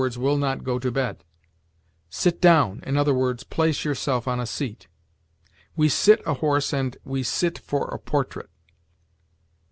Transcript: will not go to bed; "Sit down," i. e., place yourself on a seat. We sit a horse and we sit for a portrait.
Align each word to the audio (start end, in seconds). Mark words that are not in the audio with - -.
will 0.17 0.35
not 0.39 0.63
go 0.63 0.79
to 0.79 0.91
bed; 0.91 1.23
"Sit 2.09 2.41
down," 2.41 2.81
i. 2.83 2.89
e., 2.89 3.33
place 3.51 3.85
yourself 3.85 4.27
on 4.27 4.39
a 4.39 4.47
seat. 4.47 4.87
We 5.75 5.89
sit 5.89 6.23
a 6.25 6.33
horse 6.33 6.73
and 6.73 6.97
we 7.03 7.21
sit 7.21 7.59
for 7.59 7.85
a 7.85 7.99
portrait. 7.99 8.49